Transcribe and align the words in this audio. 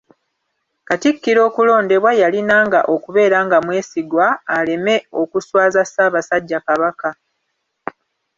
Kattikiro 0.87 1.41
okulondebwa 1.49 2.11
yalinanga 2.21 2.79
okubeera 2.93 3.37
nga 3.45 3.57
mwesigwa 3.65 4.25
aleme 4.57 4.95
okuswaza 5.21 5.81
Ssaabasajja 5.85 6.59
Kabaka. 6.67 7.09